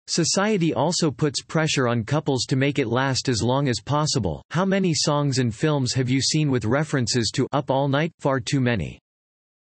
Society 0.08 0.74
also 0.74 1.10
puts 1.10 1.42
pressure 1.42 1.88
on 1.88 2.04
couples 2.04 2.44
to 2.46 2.58
make 2.58 2.78
it 2.78 2.88
last 2.88 3.30
as 3.30 3.42
long 3.42 3.70
as 3.70 3.80
possible. 3.80 4.44
How 4.52 4.66
many 4.66 4.94
songs 4.94 5.40
and 5.40 5.56
films 5.56 5.94
have 5.94 6.10
you 6.10 6.22
seen 6.22 6.52
with 6.52 6.66
references 6.66 7.32
to 7.36 7.48
Up 7.54 7.72
All 7.72 7.88
Night? 7.88 8.12
Far 8.20 8.42
too 8.42 8.60
many. 8.60 9.00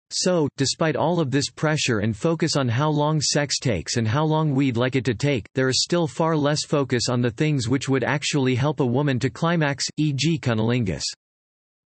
So, 0.10 0.50
despite 0.58 0.96
all 0.96 1.20
of 1.20 1.32
this 1.32 1.50
pressure 1.50 2.00
and 2.00 2.18
focus 2.18 2.56
on 2.56 2.68
how 2.68 2.90
long 2.90 3.22
sex 3.22 3.60
takes 3.60 3.98
and 3.98 4.08
how 4.08 4.26
long 4.26 4.54
we'd 4.54 4.78
like 4.78 4.96
it 4.96 5.06
to 5.06 5.14
take, 5.14 5.46
there 5.54 5.70
is 5.70 5.84
still 5.84 6.08
far 6.08 6.36
less 6.36 6.66
focus 6.66 7.08
on 7.08 7.22
the 7.22 7.32
things 7.32 7.70
which 7.70 7.88
would 7.88 8.04
actually 8.04 8.56
help 8.56 8.80
a 8.80 8.86
woman 8.86 9.20
to 9.20 9.30
climax, 9.30 9.86
e.g. 9.98 10.40
cunnilingus. 10.40 11.04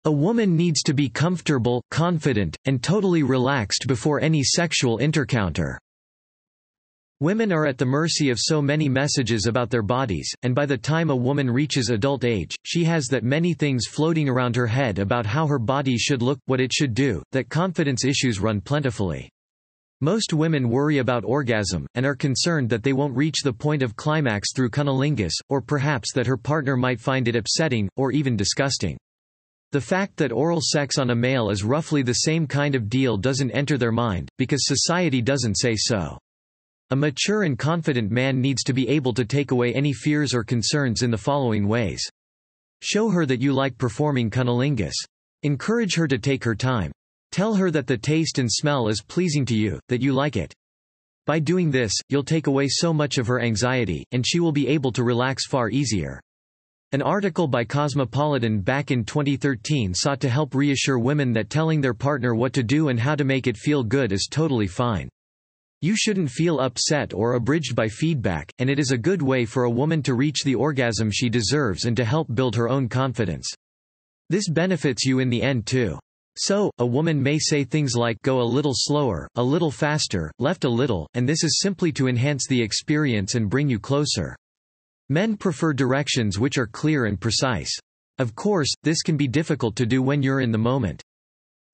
A 0.06 0.10
woman 0.10 0.56
needs 0.56 0.82
to 0.84 0.94
be 0.94 1.08
comfortable, 1.08 1.82
confident, 1.90 2.56
and 2.64 2.80
totally 2.80 3.24
relaxed 3.24 3.86
before 3.88 4.20
any 4.20 4.44
sexual 4.44 4.98
intercounter. 4.98 5.76
Women 7.20 7.50
are 7.50 7.64
at 7.64 7.78
the 7.78 7.86
mercy 7.86 8.28
of 8.28 8.38
so 8.38 8.60
many 8.60 8.90
messages 8.90 9.46
about 9.46 9.70
their 9.70 9.80
bodies, 9.80 10.30
and 10.42 10.54
by 10.54 10.66
the 10.66 10.76
time 10.76 11.08
a 11.08 11.16
woman 11.16 11.50
reaches 11.50 11.88
adult 11.88 12.24
age, 12.24 12.54
she 12.62 12.84
has 12.84 13.06
that 13.06 13.24
many 13.24 13.54
things 13.54 13.86
floating 13.86 14.28
around 14.28 14.54
her 14.54 14.66
head 14.66 14.98
about 14.98 15.24
how 15.24 15.46
her 15.46 15.58
body 15.58 15.96
should 15.96 16.20
look, 16.20 16.38
what 16.44 16.60
it 16.60 16.74
should 16.74 16.92
do, 16.92 17.22
that 17.32 17.48
confidence 17.48 18.04
issues 18.04 18.38
run 18.38 18.60
plentifully. 18.60 19.30
Most 20.02 20.34
women 20.34 20.68
worry 20.68 20.98
about 20.98 21.24
orgasm, 21.24 21.86
and 21.94 22.04
are 22.04 22.14
concerned 22.14 22.68
that 22.68 22.82
they 22.82 22.92
won't 22.92 23.16
reach 23.16 23.40
the 23.42 23.50
point 23.50 23.82
of 23.82 23.96
climax 23.96 24.52
through 24.54 24.68
cunnilingus, 24.68 25.32
or 25.48 25.62
perhaps 25.62 26.12
that 26.12 26.26
her 26.26 26.36
partner 26.36 26.76
might 26.76 27.00
find 27.00 27.28
it 27.28 27.36
upsetting, 27.36 27.88
or 27.96 28.12
even 28.12 28.36
disgusting. 28.36 28.98
The 29.72 29.80
fact 29.80 30.18
that 30.18 30.32
oral 30.32 30.60
sex 30.62 30.98
on 30.98 31.08
a 31.08 31.14
male 31.14 31.48
is 31.48 31.64
roughly 31.64 32.02
the 32.02 32.12
same 32.12 32.46
kind 32.46 32.74
of 32.74 32.90
deal 32.90 33.16
doesn't 33.16 33.52
enter 33.52 33.78
their 33.78 33.90
mind, 33.90 34.28
because 34.36 34.66
society 34.66 35.22
doesn't 35.22 35.54
say 35.54 35.76
so. 35.76 36.18
A 36.90 36.94
mature 36.94 37.42
and 37.42 37.58
confident 37.58 38.12
man 38.12 38.40
needs 38.40 38.62
to 38.62 38.72
be 38.72 38.88
able 38.88 39.12
to 39.14 39.24
take 39.24 39.50
away 39.50 39.74
any 39.74 39.92
fears 39.92 40.32
or 40.32 40.44
concerns 40.44 41.02
in 41.02 41.10
the 41.10 41.18
following 41.18 41.66
ways. 41.66 42.00
Show 42.80 43.08
her 43.08 43.26
that 43.26 43.40
you 43.40 43.52
like 43.52 43.76
performing 43.76 44.30
cunnilingus. 44.30 44.94
Encourage 45.42 45.96
her 45.96 46.06
to 46.06 46.16
take 46.16 46.44
her 46.44 46.54
time. 46.54 46.92
Tell 47.32 47.56
her 47.56 47.72
that 47.72 47.88
the 47.88 47.98
taste 47.98 48.38
and 48.38 48.48
smell 48.48 48.86
is 48.86 49.02
pleasing 49.02 49.44
to 49.46 49.56
you, 49.56 49.80
that 49.88 50.00
you 50.00 50.12
like 50.12 50.36
it. 50.36 50.54
By 51.26 51.40
doing 51.40 51.72
this, 51.72 51.92
you'll 52.08 52.22
take 52.22 52.46
away 52.46 52.68
so 52.68 52.92
much 52.92 53.18
of 53.18 53.26
her 53.26 53.40
anxiety, 53.40 54.04
and 54.12 54.24
she 54.24 54.38
will 54.38 54.52
be 54.52 54.68
able 54.68 54.92
to 54.92 55.02
relax 55.02 55.44
far 55.44 55.68
easier. 55.70 56.20
An 56.92 57.02
article 57.02 57.48
by 57.48 57.64
Cosmopolitan 57.64 58.60
back 58.60 58.92
in 58.92 59.04
2013 59.04 59.92
sought 59.92 60.20
to 60.20 60.28
help 60.28 60.54
reassure 60.54 61.00
women 61.00 61.32
that 61.32 61.50
telling 61.50 61.80
their 61.80 61.94
partner 61.94 62.36
what 62.36 62.52
to 62.52 62.62
do 62.62 62.90
and 62.90 63.00
how 63.00 63.16
to 63.16 63.24
make 63.24 63.48
it 63.48 63.56
feel 63.56 63.82
good 63.82 64.12
is 64.12 64.28
totally 64.30 64.68
fine. 64.68 65.08
You 65.82 65.94
shouldn't 65.94 66.30
feel 66.30 66.60
upset 66.60 67.12
or 67.12 67.34
abridged 67.34 67.74
by 67.76 67.88
feedback, 67.88 68.50
and 68.58 68.70
it 68.70 68.78
is 68.78 68.92
a 68.92 68.98
good 68.98 69.20
way 69.20 69.44
for 69.44 69.64
a 69.64 69.70
woman 69.70 70.02
to 70.04 70.14
reach 70.14 70.42
the 70.42 70.54
orgasm 70.54 71.10
she 71.10 71.28
deserves 71.28 71.84
and 71.84 71.94
to 71.98 72.04
help 72.04 72.34
build 72.34 72.56
her 72.56 72.68
own 72.68 72.88
confidence. 72.88 73.46
This 74.30 74.48
benefits 74.48 75.04
you 75.04 75.18
in 75.18 75.28
the 75.28 75.42
end 75.42 75.66
too. 75.66 75.98
So, 76.38 76.70
a 76.78 76.86
woman 76.86 77.22
may 77.22 77.38
say 77.38 77.62
things 77.64 77.94
like 77.94 78.20
go 78.22 78.40
a 78.40 78.42
little 78.42 78.72
slower, 78.74 79.28
a 79.36 79.42
little 79.42 79.70
faster, 79.70 80.30
left 80.38 80.64
a 80.64 80.68
little, 80.68 81.08
and 81.14 81.28
this 81.28 81.44
is 81.44 81.60
simply 81.60 81.92
to 81.92 82.08
enhance 82.08 82.46
the 82.46 82.60
experience 82.60 83.34
and 83.34 83.48
bring 83.50 83.68
you 83.68 83.78
closer. 83.78 84.34
Men 85.08 85.36
prefer 85.36 85.72
directions 85.72 86.38
which 86.38 86.58
are 86.58 86.66
clear 86.66 87.04
and 87.04 87.20
precise. 87.20 87.72
Of 88.18 88.34
course, 88.34 88.72
this 88.82 89.02
can 89.02 89.16
be 89.16 89.28
difficult 89.28 89.76
to 89.76 89.86
do 89.86 90.02
when 90.02 90.22
you're 90.22 90.40
in 90.40 90.52
the 90.52 90.58
moment. 90.58 91.02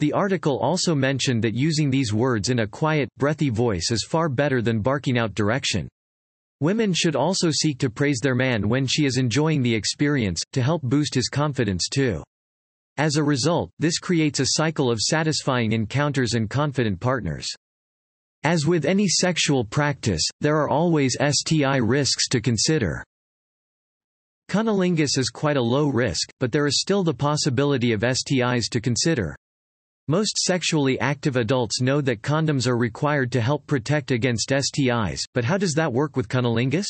The 0.02 0.12
article 0.14 0.58
also 0.58 0.96
mentioned 0.96 1.44
that 1.44 1.54
using 1.54 1.88
these 1.88 2.12
words 2.12 2.48
in 2.48 2.58
a 2.58 2.66
quiet, 2.66 3.08
breathy 3.18 3.50
voice 3.50 3.92
is 3.92 4.04
far 4.04 4.28
better 4.28 4.60
than 4.60 4.80
barking 4.80 5.16
out 5.16 5.32
direction. 5.32 5.86
Women 6.58 6.92
should 6.92 7.14
also 7.14 7.52
seek 7.52 7.78
to 7.78 7.88
praise 7.88 8.18
their 8.20 8.34
man 8.34 8.68
when 8.68 8.84
she 8.84 9.04
is 9.04 9.16
enjoying 9.16 9.62
the 9.62 9.72
experience, 9.72 10.40
to 10.54 10.60
help 10.60 10.82
boost 10.82 11.14
his 11.14 11.28
confidence 11.28 11.88
too. 11.88 12.20
As 12.96 13.14
a 13.14 13.22
result, 13.22 13.70
this 13.78 14.00
creates 14.00 14.40
a 14.40 14.54
cycle 14.54 14.90
of 14.90 14.98
satisfying 14.98 15.70
encounters 15.70 16.34
and 16.34 16.50
confident 16.50 16.98
partners. 16.98 17.46
As 18.42 18.66
with 18.66 18.84
any 18.84 19.06
sexual 19.06 19.64
practice, 19.64 20.28
there 20.40 20.56
are 20.56 20.68
always 20.68 21.16
STI 21.20 21.76
risks 21.76 22.26
to 22.30 22.40
consider. 22.40 23.04
Cunnilingus 24.48 25.16
is 25.16 25.30
quite 25.30 25.56
a 25.56 25.62
low 25.62 25.86
risk, 25.86 26.28
but 26.40 26.50
there 26.50 26.66
is 26.66 26.80
still 26.80 27.04
the 27.04 27.14
possibility 27.14 27.92
of 27.92 28.00
STIs 28.00 28.68
to 28.68 28.80
consider. 28.80 29.36
Most 30.08 30.36
sexually 30.36 30.98
active 30.98 31.36
adults 31.36 31.80
know 31.80 32.00
that 32.00 32.22
condoms 32.22 32.66
are 32.66 32.76
required 32.76 33.30
to 33.32 33.40
help 33.40 33.68
protect 33.68 34.10
against 34.10 34.50
STIs, 34.50 35.20
but 35.32 35.44
how 35.44 35.56
does 35.56 35.74
that 35.74 35.92
work 35.92 36.16
with 36.16 36.26
cunnilingus? 36.28 36.88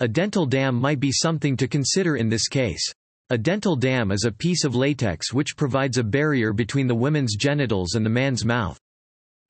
A 0.00 0.08
dental 0.08 0.46
dam 0.46 0.74
might 0.74 0.98
be 0.98 1.12
something 1.12 1.58
to 1.58 1.68
consider 1.68 2.16
in 2.16 2.30
this 2.30 2.48
case. 2.48 2.90
A 3.28 3.36
dental 3.36 3.76
dam 3.76 4.10
is 4.10 4.24
a 4.24 4.32
piece 4.32 4.64
of 4.64 4.74
latex 4.74 5.30
which 5.34 5.58
provides 5.58 5.98
a 5.98 6.02
barrier 6.02 6.54
between 6.54 6.86
the 6.86 6.94
woman's 6.94 7.36
genitals 7.36 7.96
and 7.96 8.04
the 8.04 8.10
man's 8.10 8.46
mouth. 8.46 8.78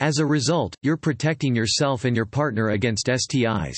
As 0.00 0.18
a 0.18 0.26
result, 0.26 0.74
you're 0.82 0.96
protecting 0.96 1.54
yourself 1.54 2.04
and 2.04 2.16
your 2.16 2.26
partner 2.26 2.70
against 2.70 3.06
STIs. 3.06 3.76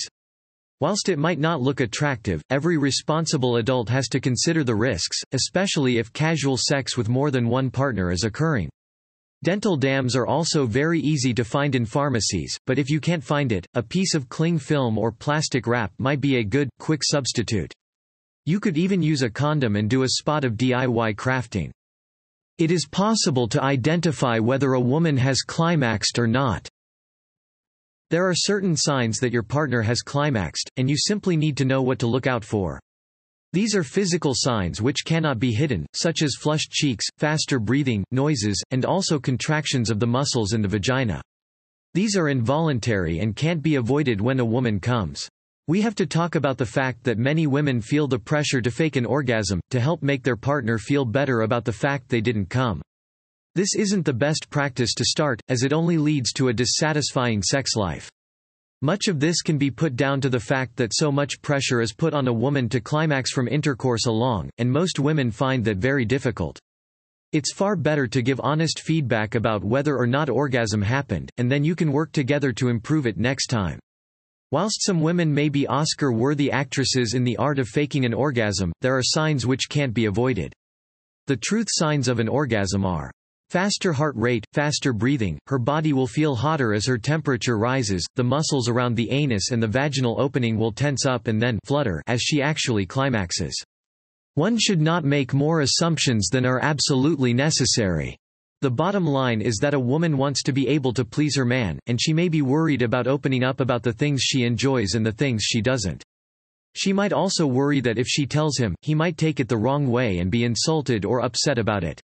Whilst 0.80 1.10
it 1.10 1.18
might 1.18 1.38
not 1.38 1.60
look 1.60 1.80
attractive, 1.80 2.40
every 2.48 2.78
responsible 2.78 3.56
adult 3.56 3.90
has 3.90 4.08
to 4.08 4.18
consider 4.18 4.64
the 4.64 4.74
risks, 4.74 5.20
especially 5.32 5.98
if 5.98 6.10
casual 6.14 6.56
sex 6.56 6.96
with 6.96 7.10
more 7.10 7.30
than 7.30 7.50
one 7.50 7.70
partner 7.70 8.10
is 8.10 8.24
occurring. 8.24 8.70
Dental 9.44 9.76
dams 9.76 10.16
are 10.16 10.26
also 10.26 10.64
very 10.64 10.98
easy 10.98 11.34
to 11.34 11.44
find 11.44 11.74
in 11.74 11.84
pharmacies, 11.84 12.58
but 12.66 12.78
if 12.78 12.88
you 12.88 12.98
can't 12.98 13.22
find 13.22 13.52
it, 13.52 13.66
a 13.74 13.82
piece 13.82 14.14
of 14.14 14.30
cling 14.30 14.58
film 14.58 14.96
or 14.96 15.12
plastic 15.12 15.66
wrap 15.66 15.92
might 15.98 16.22
be 16.22 16.36
a 16.36 16.42
good, 16.42 16.70
quick 16.78 17.02
substitute. 17.04 17.70
You 18.46 18.58
could 18.58 18.78
even 18.78 19.02
use 19.02 19.20
a 19.20 19.28
condom 19.28 19.76
and 19.76 19.90
do 19.90 20.02
a 20.02 20.08
spot 20.08 20.46
of 20.46 20.54
DIY 20.54 21.16
crafting. 21.16 21.70
It 22.56 22.70
is 22.70 22.88
possible 22.90 23.46
to 23.48 23.62
identify 23.62 24.38
whether 24.38 24.72
a 24.72 24.80
woman 24.80 25.18
has 25.18 25.42
climaxed 25.42 26.18
or 26.18 26.26
not. 26.26 26.66
There 28.08 28.26
are 28.26 28.34
certain 28.34 28.78
signs 28.78 29.18
that 29.18 29.32
your 29.34 29.42
partner 29.42 29.82
has 29.82 30.00
climaxed, 30.00 30.70
and 30.78 30.88
you 30.88 30.96
simply 30.96 31.36
need 31.36 31.58
to 31.58 31.66
know 31.66 31.82
what 31.82 31.98
to 31.98 32.06
look 32.06 32.26
out 32.26 32.46
for. 32.46 32.80
These 33.54 33.76
are 33.76 33.84
physical 33.84 34.32
signs 34.34 34.82
which 34.82 35.04
cannot 35.04 35.38
be 35.38 35.52
hidden, 35.52 35.86
such 35.94 36.22
as 36.22 36.34
flushed 36.34 36.72
cheeks, 36.72 37.04
faster 37.18 37.60
breathing, 37.60 38.02
noises, 38.10 38.60
and 38.72 38.84
also 38.84 39.20
contractions 39.20 39.90
of 39.90 40.00
the 40.00 40.08
muscles 40.08 40.54
in 40.54 40.60
the 40.60 40.66
vagina. 40.66 41.22
These 41.92 42.16
are 42.16 42.30
involuntary 42.30 43.20
and 43.20 43.36
can't 43.36 43.62
be 43.62 43.76
avoided 43.76 44.20
when 44.20 44.40
a 44.40 44.44
woman 44.44 44.80
comes. 44.80 45.28
We 45.68 45.82
have 45.82 45.94
to 45.94 46.04
talk 46.04 46.34
about 46.34 46.58
the 46.58 46.66
fact 46.66 47.04
that 47.04 47.16
many 47.16 47.46
women 47.46 47.80
feel 47.80 48.08
the 48.08 48.18
pressure 48.18 48.60
to 48.60 48.72
fake 48.72 48.96
an 48.96 49.06
orgasm, 49.06 49.60
to 49.70 49.78
help 49.78 50.02
make 50.02 50.24
their 50.24 50.34
partner 50.34 50.76
feel 50.76 51.04
better 51.04 51.42
about 51.42 51.64
the 51.64 51.72
fact 51.72 52.08
they 52.08 52.20
didn't 52.20 52.50
come. 52.50 52.82
This 53.54 53.76
isn't 53.76 54.04
the 54.04 54.12
best 54.12 54.50
practice 54.50 54.94
to 54.94 55.04
start, 55.04 55.40
as 55.48 55.62
it 55.62 55.72
only 55.72 55.96
leads 55.96 56.32
to 56.32 56.48
a 56.48 56.52
dissatisfying 56.52 57.40
sex 57.40 57.76
life. 57.76 58.10
Much 58.84 59.08
of 59.08 59.18
this 59.18 59.40
can 59.40 59.56
be 59.56 59.70
put 59.70 59.96
down 59.96 60.20
to 60.20 60.28
the 60.28 60.38
fact 60.38 60.76
that 60.76 60.92
so 60.92 61.10
much 61.10 61.40
pressure 61.40 61.80
is 61.80 61.94
put 61.94 62.12
on 62.12 62.28
a 62.28 62.32
woman 62.32 62.68
to 62.68 62.82
climax 62.82 63.30
from 63.30 63.48
intercourse 63.48 64.04
along, 64.04 64.50
and 64.58 64.70
most 64.70 64.98
women 64.98 65.30
find 65.30 65.64
that 65.64 65.78
very 65.78 66.04
difficult. 66.04 66.58
It's 67.32 67.54
far 67.54 67.76
better 67.76 68.06
to 68.06 68.20
give 68.20 68.38
honest 68.42 68.80
feedback 68.80 69.36
about 69.36 69.64
whether 69.64 69.96
or 69.96 70.06
not 70.06 70.28
orgasm 70.28 70.82
happened, 70.82 71.30
and 71.38 71.50
then 71.50 71.64
you 71.64 71.74
can 71.74 71.92
work 71.92 72.12
together 72.12 72.52
to 72.52 72.68
improve 72.68 73.06
it 73.06 73.16
next 73.16 73.46
time. 73.46 73.78
Whilst 74.50 74.84
some 74.84 75.00
women 75.00 75.32
may 75.32 75.48
be 75.48 75.66
Oscar-worthy 75.66 76.52
actresses 76.52 77.14
in 77.14 77.24
the 77.24 77.38
art 77.38 77.58
of 77.58 77.68
faking 77.68 78.04
an 78.04 78.12
orgasm, 78.12 78.70
there 78.82 78.98
are 78.98 79.02
signs 79.02 79.46
which 79.46 79.70
can't 79.70 79.94
be 79.94 80.04
avoided. 80.04 80.52
The 81.26 81.38
truth 81.38 81.68
signs 81.70 82.06
of 82.06 82.20
an 82.20 82.28
orgasm 82.28 82.84
are 82.84 83.10
Faster 83.54 83.92
heart 83.92 84.16
rate, 84.16 84.44
faster 84.52 84.92
breathing, 84.92 85.38
her 85.46 85.60
body 85.60 85.92
will 85.92 86.08
feel 86.08 86.34
hotter 86.34 86.74
as 86.74 86.86
her 86.86 86.98
temperature 86.98 87.56
rises, 87.56 88.04
the 88.16 88.24
muscles 88.24 88.68
around 88.68 88.96
the 88.96 89.08
anus 89.12 89.52
and 89.52 89.62
the 89.62 89.68
vaginal 89.68 90.20
opening 90.20 90.58
will 90.58 90.72
tense 90.72 91.06
up 91.06 91.28
and 91.28 91.40
then 91.40 91.60
flutter 91.64 92.02
as 92.08 92.20
she 92.20 92.42
actually 92.42 92.84
climaxes. 92.84 93.54
One 94.34 94.58
should 94.58 94.80
not 94.80 95.04
make 95.04 95.32
more 95.32 95.60
assumptions 95.60 96.30
than 96.30 96.44
are 96.44 96.58
absolutely 96.64 97.32
necessary. 97.32 98.16
The 98.60 98.72
bottom 98.72 99.06
line 99.06 99.40
is 99.40 99.58
that 99.58 99.72
a 99.72 99.78
woman 99.78 100.18
wants 100.18 100.42
to 100.42 100.52
be 100.52 100.66
able 100.66 100.92
to 100.92 101.04
please 101.04 101.36
her 101.36 101.44
man, 101.44 101.78
and 101.86 102.02
she 102.02 102.12
may 102.12 102.28
be 102.28 102.42
worried 102.42 102.82
about 102.82 103.06
opening 103.06 103.44
up 103.44 103.60
about 103.60 103.84
the 103.84 103.92
things 103.92 104.20
she 104.20 104.42
enjoys 104.42 104.94
and 104.94 105.06
the 105.06 105.12
things 105.12 105.44
she 105.44 105.62
doesn't. 105.62 106.02
She 106.74 106.92
might 106.92 107.12
also 107.12 107.46
worry 107.46 107.78
that 107.82 108.00
if 108.00 108.08
she 108.08 108.26
tells 108.26 108.58
him, 108.58 108.74
he 108.82 108.96
might 108.96 109.16
take 109.16 109.38
it 109.38 109.46
the 109.46 109.58
wrong 109.58 109.86
way 109.86 110.18
and 110.18 110.28
be 110.28 110.42
insulted 110.42 111.04
or 111.04 111.24
upset 111.24 111.56
about 111.56 111.84
it. 111.84 112.02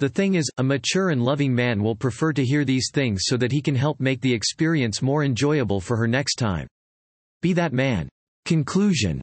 The 0.00 0.08
thing 0.08 0.36
is, 0.36 0.50
a 0.56 0.62
mature 0.62 1.10
and 1.10 1.22
loving 1.22 1.54
man 1.54 1.82
will 1.82 1.94
prefer 1.94 2.32
to 2.32 2.42
hear 2.42 2.64
these 2.64 2.90
things 2.90 3.24
so 3.24 3.36
that 3.36 3.52
he 3.52 3.60
can 3.60 3.74
help 3.74 4.00
make 4.00 4.22
the 4.22 4.32
experience 4.32 5.02
more 5.02 5.24
enjoyable 5.24 5.78
for 5.78 5.94
her 5.98 6.08
next 6.08 6.36
time. 6.36 6.66
Be 7.42 7.52
that 7.52 7.74
man. 7.74 8.08
Conclusion 8.46 9.20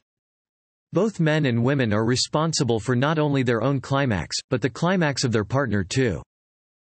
Both 0.92 1.18
men 1.18 1.46
and 1.46 1.64
women 1.64 1.92
are 1.92 2.04
responsible 2.04 2.78
for 2.78 2.94
not 2.94 3.18
only 3.18 3.42
their 3.42 3.60
own 3.60 3.80
climax, 3.80 4.36
but 4.50 4.62
the 4.62 4.70
climax 4.70 5.24
of 5.24 5.32
their 5.32 5.44
partner 5.44 5.82
too. 5.82 6.22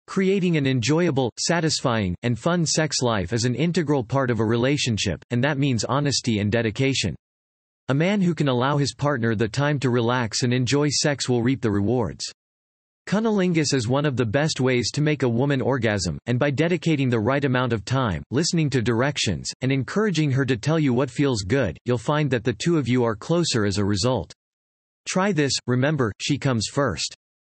Creating 0.06 0.56
an 0.56 0.68
enjoyable, 0.68 1.32
satisfying, 1.40 2.16
and 2.22 2.38
fun 2.38 2.68
sex 2.68 3.02
life 3.02 3.34
is 3.34 3.46
an 3.46 3.56
integral 3.56 4.04
part 4.04 4.30
of 4.30 4.40
a 4.40 4.46
relationship, 4.46 5.26
and 5.32 5.44
that 5.44 5.58
means 5.58 5.84
honesty 5.84 6.38
and 6.38 6.52
dedication. 6.52 7.16
A 7.88 7.94
man 7.96 8.22
who 8.22 8.36
can 8.36 8.50
allow 8.50 8.78
his 8.78 8.94
partner 8.94 9.34
the 9.34 9.48
time 9.48 9.80
to 9.80 9.90
relax 9.90 10.44
and 10.44 10.54
enjoy 10.54 10.90
sex 10.90 11.28
will 11.28 11.42
reap 11.42 11.62
the 11.62 11.72
rewards. 11.72 12.32
Cunnilingus 13.10 13.74
is 13.74 13.88
one 13.88 14.06
of 14.06 14.16
the 14.16 14.24
best 14.24 14.62
ways 14.62 14.92
to 14.92 15.02
make 15.02 15.24
a 15.24 15.28
woman 15.28 15.62
orgasm, 15.62 16.20
and 16.28 16.38
by 16.38 16.52
dedicating 16.52 17.10
the 17.10 17.20
right 17.20 17.44
amount 17.44 17.74
of 17.74 17.84
time, 17.84 18.22
listening 18.30 18.70
to 18.70 18.84
directions, 18.84 19.52
and 19.62 19.72
encouraging 19.72 20.30
her 20.30 20.46
to 20.46 20.56
tell 20.56 20.78
you 20.78 20.94
what 20.94 21.10
feels 21.10 21.42
good, 21.42 21.76
you'll 21.86 21.98
find 21.98 22.30
that 22.30 22.44
the 22.44 22.54
two 22.54 22.78
of 22.78 22.88
you 22.88 23.04
are 23.04 23.16
closer 23.16 23.66
as 23.66 23.80
a 23.80 23.84
result. 23.84 24.32
Try 25.08 25.32
this, 25.32 25.54
remember, 25.66 26.12
she 26.22 26.38
comes 26.38 26.68
first. 26.72 27.16